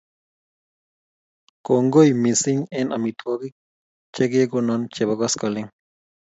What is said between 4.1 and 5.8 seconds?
che kee gona chebo koskoling